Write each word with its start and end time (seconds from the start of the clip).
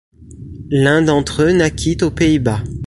L'un 0.71 1.03
d'entre 1.03 1.43
eux 1.43 1.51
naquit 1.53 1.95
aux 2.01 2.09
Pays-Bas. 2.09 2.63